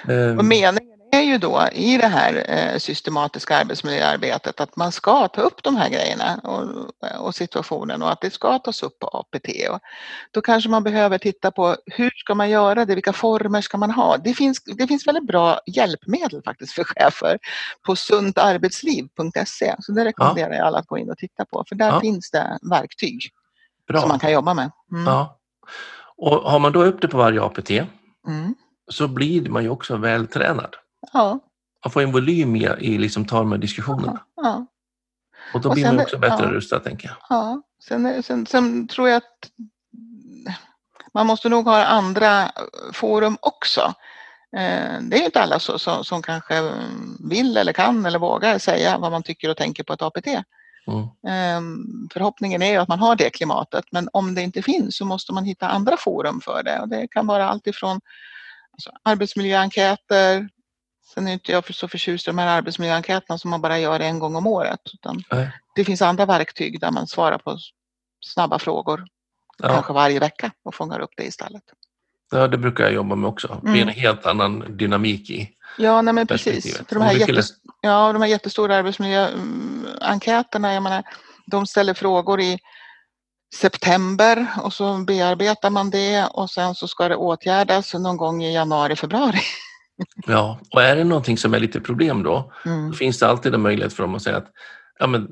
[0.08, 5.28] Eh, Och meningen är ju då i det här eh, systematiska arbetsmiljöarbetet att man ska
[5.28, 6.66] ta upp de här grejerna och,
[7.26, 9.48] och situationen och att det ska tas upp på APT.
[9.70, 9.78] Och
[10.30, 13.90] då kanske man behöver titta på hur ska man göra det, vilka former ska man
[13.90, 14.16] ha?
[14.16, 17.38] Det finns, det finns väldigt bra hjälpmedel faktiskt för chefer
[17.86, 19.74] på sundarbetsliv.se.
[19.78, 22.00] Så det rekommenderar jag alla att gå in och titta på för där Ja.
[22.00, 23.28] finns det verktyg
[23.88, 24.00] bra.
[24.00, 24.70] som man kan jobba med.
[24.92, 25.04] Mm.
[25.06, 25.38] Ja.
[26.16, 27.70] Och har man då upp det på varje APT
[28.28, 28.54] Mm.
[28.92, 30.74] Så blir man ju också vältränad.
[31.12, 31.38] Ja,
[31.84, 34.20] Man får en volym i, i liksom ta de här diskussionerna.
[34.36, 34.66] ja.
[35.54, 36.50] Och då Och blir sen man också bättre ja.
[36.50, 37.16] rustad, tänker jag.
[37.28, 39.50] Ja, sen, sen, sen tror jag att
[41.14, 42.50] man måste nog ha andra
[42.92, 43.80] forum också.
[44.56, 46.72] Eh, Det är ju inte alla så, som, som kanske
[47.30, 50.26] vill eller kan eller vågar säga vad man tycker och tänker på ett APT.
[50.26, 51.02] Mm.
[51.26, 51.60] Eh,
[52.12, 55.32] Förhoppningen är ju att man har det klimatet men om det inte finns så måste
[55.32, 56.80] man hitta andra forum för det.
[56.80, 58.00] Och det kan vara allt ifrån
[58.72, 60.48] alltså, arbetsmiljöenkäter,
[61.14, 64.18] sen är inte jag så förtjust i de här arbetsmiljöenkäterna som man bara gör en
[64.18, 64.80] gång om året.
[64.94, 65.50] Utan Nej.
[65.74, 67.58] det finns andra verktyg där man svarar på
[68.20, 69.04] snabba frågor
[69.58, 69.68] Ja.
[69.68, 71.62] kanske varje vecka och fångar upp det istället.
[72.30, 73.48] ja, det brukar jag jobba med också.
[73.62, 74.00] Det blir en Mm.
[74.00, 76.76] helt annan dynamik i Ja, nej men precis.
[76.76, 81.02] För de, här jättes- ja, de här jättestora arbetsmiljöenkäterna, jag menar,
[81.46, 82.58] de ställer frågor i
[83.54, 88.54] september och så bearbetar man det och sen så ska det åtgärdas någon gång i
[88.54, 89.40] januari, februari.
[90.26, 92.90] Ja, och är det någonting som är lite problem då, Mm.
[92.90, 94.46] då finns det alltid en möjlighet för dem att säga att
[94.98, 95.28] ja, men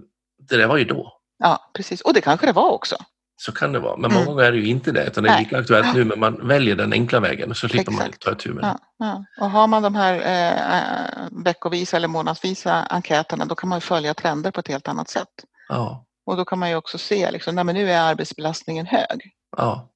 [0.48, 1.12] det där var ju då.
[1.38, 2.00] Ja, precis.
[2.00, 2.96] Och det kanske det var också.
[3.36, 3.96] Så kan det vara.
[3.96, 4.14] Men Mm.
[4.14, 5.44] många gånger är det ju inte det, utan det är Nej.
[5.44, 8.22] lika aktuellt nu, men man väljer den enkla vägen och så slipper man Exakt.
[8.22, 8.76] ta itu med det.
[8.98, 9.06] Ja,
[9.38, 9.44] ja.
[9.44, 14.14] Och har man de här eh, veckovisa eller månadsvisa enkäterna då kan man ju följa
[14.14, 15.28] trender på ett helt annat sätt.
[15.68, 19.32] Ja, Och då kan man ju också se, liksom, nej, men nu är arbetsbelastningen hög.
[19.56, 19.86] ja.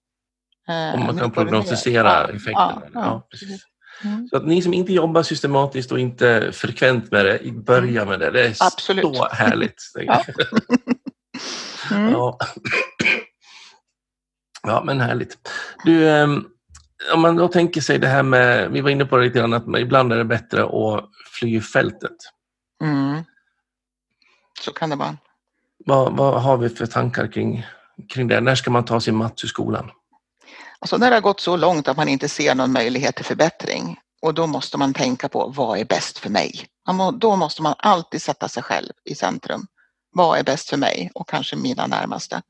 [0.68, 2.82] Eh, Om man kan prognostisera Ja, effekterna.
[2.84, 3.62] Ja, Ja, ja, precis.
[4.04, 4.28] Mm.
[4.28, 8.30] Så att ni som inte jobbar systematiskt och inte frekvent med det, börja med det.
[8.30, 9.16] Det är Absolut.
[9.16, 9.82] så härligt.
[10.06, 10.24] Ja.
[11.96, 12.12] Mm.
[12.12, 12.38] Ja.
[14.62, 15.38] ja, men härligt.
[15.84, 16.44] Du, ehm,
[17.14, 19.52] om man då tänker sig det här med, vi var inne på det lite grann,
[19.52, 21.04] att ibland är det bättre att
[21.38, 22.16] fly fältet.
[22.82, 23.22] Mm.
[24.60, 25.16] Så kan det vara.
[25.84, 27.66] Vad, vad har vi för tankar kring,
[28.08, 28.40] kring det?
[28.40, 29.90] När ska man ta sin mats i skolan?
[30.78, 33.98] Alltså när det har gått så långt att man inte ser någon möjlighet till förbättring
[34.22, 36.66] och då måste man tänka på vad är bäst för mig?
[36.92, 39.66] Må, då måste man alltid sätta sig själv i centrum.
[40.12, 42.42] Vad är bäst för mig och kanske mina närmaste?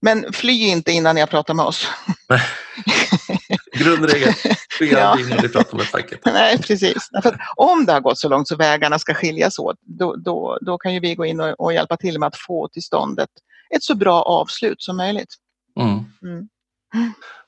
[0.00, 1.88] Men fly inte innan jag pratar med oss.
[3.72, 4.34] Grundregeln,
[4.80, 5.20] Ja.
[5.20, 6.20] innan du pratar med facket.
[6.24, 7.10] Nej, precis.
[7.22, 10.78] För om det har gått så långt så vägarna ska skiljas åt, då, då, då
[10.78, 13.30] kan ju vi gå in och, och hjälpa till med att få till stånd ett,
[13.74, 15.34] ett så bra avslut som möjligt.
[15.80, 16.04] Mm.
[16.22, 16.48] Mm.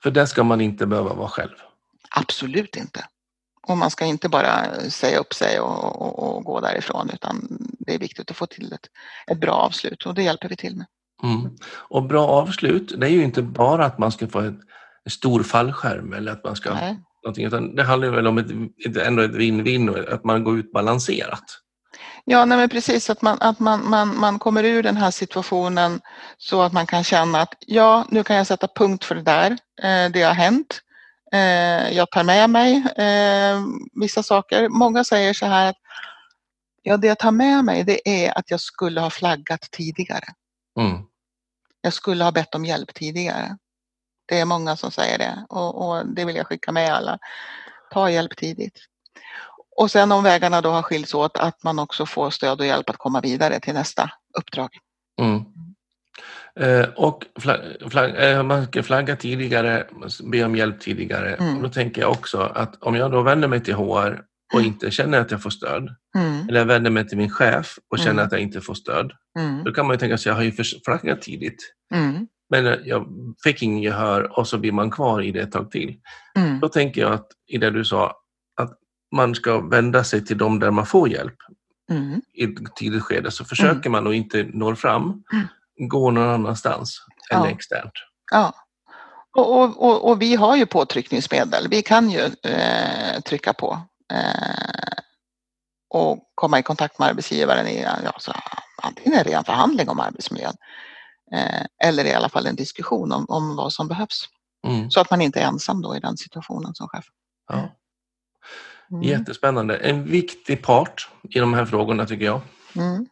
[0.03, 1.55] För där ska man inte behöva vara själv.
[2.11, 3.05] Absolut inte.
[3.67, 7.95] Och man ska inte bara säga upp sig och, och, och gå därifrån utan det
[7.95, 8.87] är viktigt att få till ett,
[9.27, 10.87] ett bra avslut och det hjälper vi till med.
[11.23, 11.57] Mm.
[11.67, 14.63] Och bra avslut, det är ju inte bara att man ska få en
[15.11, 16.97] stor fallskärm eller att man ska Nej.
[17.25, 19.35] någonting, utan det handlar väl om ett, ändå ett
[19.91, 21.45] och att man går ut balanserat.
[22.25, 26.01] Ja, nej precis att, man, att man, man, man kommer ur den här situationen
[26.39, 29.51] så att man kan känna att ja, nu kan jag sätta punkt för det där.
[29.83, 30.81] Eh, det har hänt.
[31.33, 33.65] Eh, jag tar med mig eh,
[34.01, 34.69] vissa saker.
[34.69, 35.77] Många säger så här att
[36.83, 40.27] ja, det jag tar med mig det är att jag skulle ha flaggat tidigare.
[40.81, 41.03] Mm.
[41.81, 43.57] Jag skulle ha bett om hjälp tidigare.
[44.27, 47.19] Det är många som säger det och, och det vill jag skicka med alla.
[47.91, 48.79] Ta hjälp tidigt.
[49.77, 52.91] Och sen om vägarna då har skilts åt att man också får stöd och hjälp
[52.91, 54.69] att komma vidare till nästa uppdrag.
[55.21, 55.45] Mm.
[56.61, 57.61] Eh, och flag,
[57.91, 59.87] flag, eh, man ska flagga tidigare,
[60.33, 61.35] be om hjälp tidigare.
[61.35, 61.57] Mm.
[61.57, 64.21] Och då tänker jag också att om jag då vänder mig till HR
[64.55, 66.49] och inte känner att jag får stöd, Mm.
[66.49, 68.27] eller jag vänder mig till min chef och känner Mm.
[68.27, 69.65] att jag inte får stöd, Mm.
[69.65, 71.73] då kan man ju tänka sig att jag har ju förflackat tidigt.
[72.55, 72.65] Mm.
[72.65, 73.07] Men jag
[73.45, 75.97] fick ingen gehör och så blir man kvar i det ett tag till.
[76.37, 76.61] Mm.
[76.61, 78.17] Då tänker jag att i det du sa,
[78.61, 78.73] att
[79.17, 81.37] man ska vända sig till dem där man får hjälp
[81.91, 82.21] Mm.
[82.33, 83.31] i ett tidigt skede.
[83.31, 85.23] Så försöker man och inte når fram,
[85.89, 86.99] gå någon annanstans
[87.31, 87.51] eller Ja.
[87.51, 87.93] externt.
[88.33, 88.55] Ja.
[89.37, 91.69] Och, och, och, och vi har ju påtryckningsmedel.
[91.71, 93.79] Vi kan ju eh, trycka på
[94.13, 94.99] eh,
[95.91, 98.33] och komma i kontakt med arbetsgivaren i ja, så,
[98.83, 100.55] antingen en ren förhandling om arbetsmiljön
[101.33, 104.29] eh, eller i alla fall en diskussion om, om vad som behövs.
[104.67, 104.91] Mm.
[104.91, 107.05] Så att man inte är ensam då i den situationen som chef.
[107.49, 107.69] Ja.
[108.91, 109.03] Mm.
[109.03, 109.77] Jättespännande.
[109.77, 112.41] En viktig part i de här frågorna tycker jag.
[112.77, 113.07] Mm.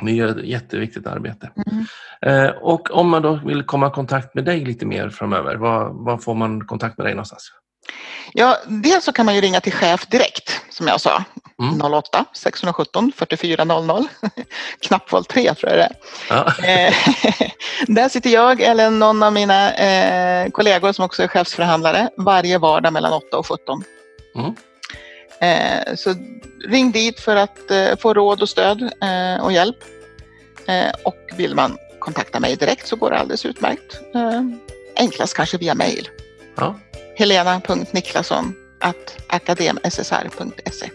[0.00, 1.50] Ni gör ett jätteviktigt arbete.
[1.66, 1.86] Mm.
[2.22, 5.90] Eh, och om man då vill komma i kontakt med dig lite mer framöver, var,
[6.04, 7.52] var får man kontakt med dig någonstans?
[8.32, 11.24] Ja, dels så kan man ju ringa till chef direkt som jag sa.
[11.62, 11.92] Mm.
[11.92, 14.08] 08 617 44 00.
[14.80, 15.96] Knappval 3 tror jag det är.
[16.28, 16.64] Ja.
[16.64, 16.94] Eh,
[17.86, 22.92] där sitter jag eller någon av mina eh, kollegor som också är chefsförhandlare varje vardag
[22.92, 23.82] mellan 8 och 17.
[24.34, 24.54] Mm.
[25.40, 26.14] Eh, så
[26.68, 29.76] ring dit för att eh, få råd och stöd eh, och hjälp.
[30.66, 34.00] Eh, och vill man kontakta mig direkt så går det alldeles utmärkt.
[34.96, 36.08] Enklast kanske via mail.
[36.56, 36.74] Ja.
[37.16, 38.67] helena.niklasson
[39.28, 40.90] akademssr.se.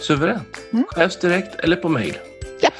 [0.00, 0.60] Suveränt.
[0.72, 0.84] Mm.
[0.88, 2.18] Chefsdirekt eller på mejl.
[2.62, 2.74] Japp,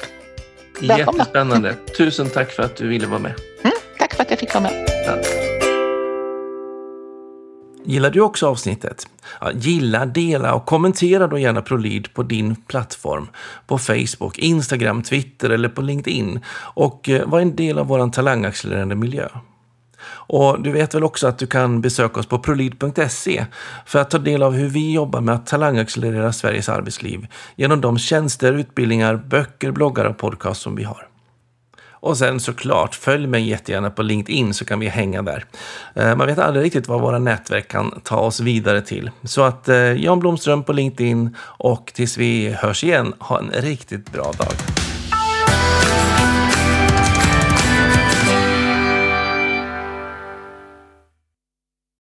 [0.81, 1.17] Välkomna.
[1.19, 1.75] Jättespännande.
[1.97, 3.33] Tusen tack för att du ville vara med.
[3.99, 4.87] tack för att jag fick vara med.
[7.87, 9.07] Gillar du också avsnittet?
[9.41, 13.27] Ja, gilla, dela och kommentera då gärna ProLead på din plattform.
[13.67, 16.39] På Facebook, Instagram, Twitter eller på LinkedIn.
[16.57, 19.27] Och eh, var en del av vår talangaccelererande miljö.
[20.09, 23.45] Och du vet väl också att du kan besöka oss på prolid.se
[23.85, 27.97] för att ta del av hur vi jobbar med att talangaccelerera Sveriges arbetsliv genom de
[27.97, 31.07] tjänster, utbildningar, böcker, bloggar och podcast som vi har.
[31.99, 35.45] Och sen såklart, följ mig jättegärna på LinkedIn så kan vi hänga där.
[35.95, 39.11] Eh, man vet aldrig riktigt vad våra nätverk kan ta oss vidare till.
[39.23, 44.11] Så att eh, Jan Blomström på LinkedIn och tills vi hörs igen, ha en riktigt
[44.11, 44.76] bra dag.